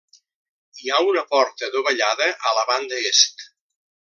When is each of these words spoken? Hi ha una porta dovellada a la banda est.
Hi 0.83 0.89
ha 0.95 1.01
una 1.09 1.23
porta 1.35 1.69
dovellada 1.77 2.31
a 2.51 2.57
la 2.61 2.65
banda 2.71 3.05
est. 3.13 3.49